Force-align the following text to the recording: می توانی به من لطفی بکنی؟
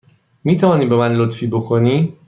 می 0.43 0.57
توانی 0.57 0.85
به 0.85 0.95
من 0.95 1.13
لطفی 1.15 1.47
بکنی؟ 1.47 2.13